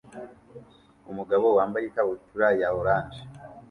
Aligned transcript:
Umugabo 1.11 1.45
wambaye 1.57 1.85
ikabutura 1.87 2.47
ya 2.59 2.69
orange 2.79 3.19